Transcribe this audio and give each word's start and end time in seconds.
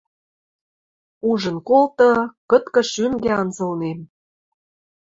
Ужын 1.29 1.57
колты: 1.67 2.09
кыткы 2.49 2.81
шӱнгӓ 2.91 3.31
анзылнем 3.41 3.99